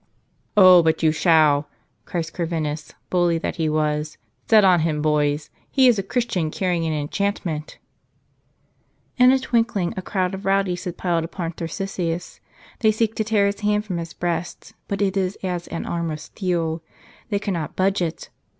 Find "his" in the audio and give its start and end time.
13.45-13.59, 13.99-14.13